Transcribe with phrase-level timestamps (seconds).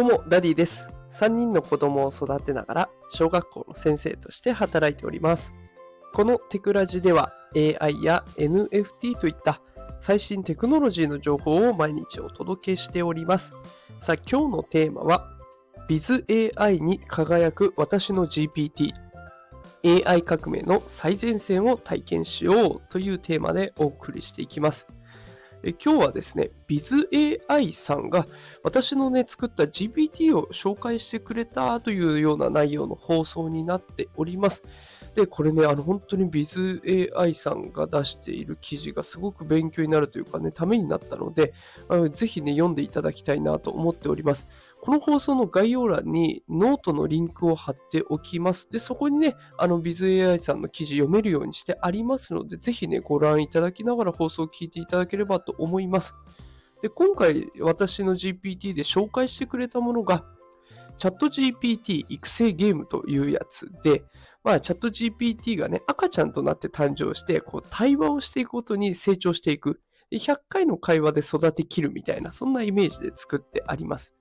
[0.00, 0.88] どうも、ダディです。
[1.10, 5.52] 3人の子供を育てながら、小学校の先生として働いております。
[6.14, 9.60] このテクラジでは、AI や NFT といった
[9.98, 13.52] 最新テクノロジーの情報を毎日お届けしております。
[13.98, 15.28] さあ、今日のテーマは、
[15.86, 18.94] BizAI に輝く私の GPT。
[19.84, 24.86] AI 革命の最前線を体験しようというテーマでお送りしていきます。
[25.62, 28.26] え今日はですね、BizAI さんが
[28.62, 34.62] 私のね、作った GPT を紹介してくれたというような内容の放送になっております。
[35.14, 41.52] で、これね、あの本当に BizAI さんが出している記事がすごく勉強になるというかね、ためになったので、
[41.88, 44.48] あのぜひね、読んでいただきたいなと思っております。
[44.80, 48.70] この放送の概要欄にノートのリンクを貼っておきます。
[48.70, 56.14] で、そこにね、あの BizAI さんの記事読めるようにしてありますので、ぜひね、ご覧いただきながら放送を聞いていただければと思います。
[56.82, 60.24] で、今回私の GPT で紹介してくれたものが、
[61.00, 64.04] チャット GPT 育成ゲームというやつで、
[64.42, 69.80] まあ、チャット GPT がね、赤ちゃんとなって誕生して、こう、対話をしていくことに成長していく。
[70.12, 74.14] 100回の会話で育てきるみたいな、そんなイメージで作ってあります。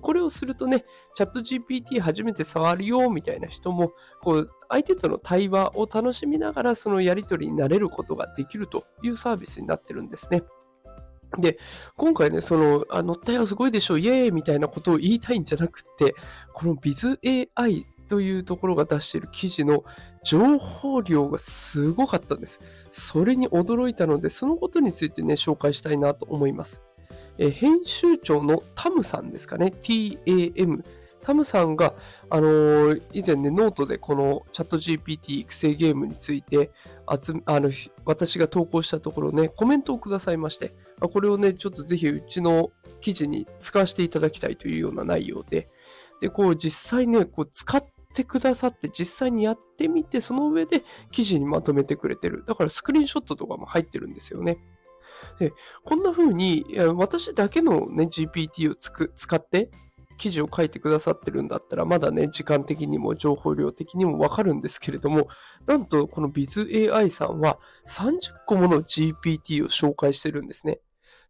[0.00, 0.84] これをするとね、
[1.14, 10.42] チャット GPT 初めて触るよみたいな人も、こう、相手との対話を楽しみながらそのやりとりになれることができるというサービスになってるんですね。
[11.38, 11.58] で、
[11.96, 16.14] 今回ね、その、あ、乗ったよ、すごいでしょ、イエーイみたいなことを言いたいんじゃなくて、
[16.52, 19.84] この BizAI というところが出している記事の
[20.22, 22.60] 情報量がすごかったんです。
[22.90, 26.84] それに驚いたので、そのことについてね、紹介したいなと思います。
[27.38, 30.84] え編集長のタムさんですかね、TAM。
[31.22, 31.94] タムさんが、
[32.28, 36.70] あのー、以前ね、ノートでこのチャット GPT 育成ゲームについて
[37.22, 37.70] 集あの
[38.04, 45.70] 私が投稿したところね、コメントをくださいまして、これをね、ちょっとぜひうちの記事に使わせていただきたいというような内容で、
[46.22, 52.44] で、こう実際ね、こう使ってくださって、実際にやってみて、その上で記事にまとめてくれてる。
[52.46, 54.58] だからスクリーンショットとかも入ってるんですよね。
[55.38, 55.52] で、
[55.84, 56.64] こんな風に、
[56.94, 59.70] 私だけのね、GPT を使って
[60.18, 65.28] 記事を書いてくださってるんだったら、まだね、時間的にも情報量的にもわかるんですけれども、
[65.66, 70.80] なんとこの BizAI さんは30個もの GPT を紹介してるんですね。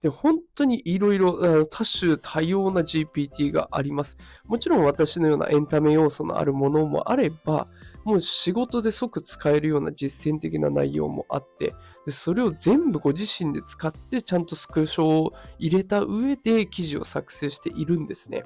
[0.03, 4.17] で、本当にいろいろ多種多様な GPT があります。
[4.45, 7.69] もちろん私のようなエンタメ要素のあるものもあれば、
[8.05, 11.75] もう仕事で即使えるような実践的な内容もあって、
[12.05, 18.43] でそれを全部ご自身で使ってちゃんとスクショを入れた上で記事を作成しているんですね。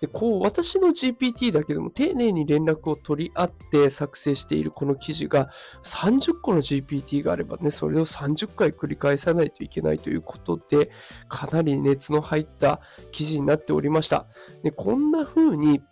[0.00, 5.50] で、こう、私の GPT だけでも丁寧に連絡を取り合って作成しているこの記事が
[5.82, 10.90] 30個の GPT があればね、それを30回繰り返さないといけないということで、
[11.28, 12.80] かなり熱の入った
[13.12, 14.26] 記事になっておりました。
[14.62, 15.82] で、こんな風に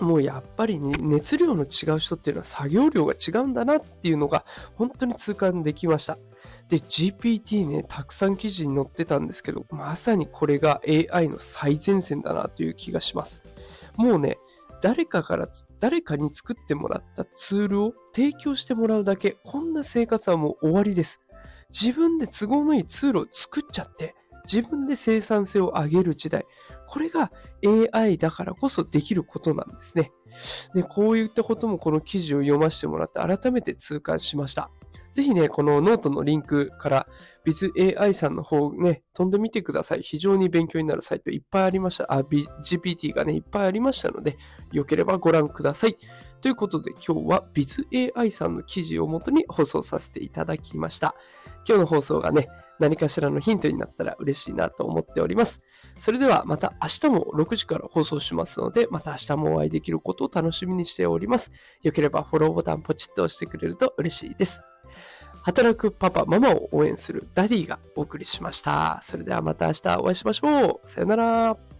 [0.00, 6.18] もうやっぱり、ね、熱量の違う人っていうのは作業量が違うんだなっていうのが本当に痛感できました。
[6.68, 13.42] で、GPT ね、たくさん記事に載ってたんですけど、まさにこれが AI の最前線だなという気がします。
[13.96, 14.38] もうね、
[14.80, 15.46] 誰かから、
[15.78, 21.20] 誰かに作ってもらったツールを提供してもらうだけ、こんな生活はもう終わりです。
[21.68, 24.14] 自分で都合のいいツールを作っちゃって、
[24.44, 26.44] 自分で生産性を上げる時代。
[26.86, 27.32] これが
[27.92, 30.12] AI だからこそできることなんですね。
[30.74, 34.70] で、こういったこともこの記事を読ませてもらって改めて痛感しました。
[35.12, 37.06] ぜひね、このノートのリンクから
[37.44, 40.02] BizAI さんの方ね、飛んでみてください。
[40.02, 42.10] 非常に勉強になるサイトいっぱいありました。
[42.10, 44.38] あ、GPT がね、いっぱいありましたので、
[44.72, 45.96] よければご覧ください。
[46.40, 51.14] ということで今日は BizAI さんの記事をもとに放送させていただきました。
[51.68, 52.48] 今日の放送がね、
[52.78, 55.62] 何かしらのヒントになったら嬉しいなと思っております。
[56.00, 61.52] それではまた明日も6時から放送しますので、また明日もお会いできることを楽しみにしております。
[61.82, 64.62] よければフォローボタンポチッと押してくれると嬉しいです。
[65.42, 69.00] 働くパパ、ママを応援するダディがお送りしました。
[69.02, 70.88] それではまた明日お会いしましょう。
[70.88, 71.71] さよなら。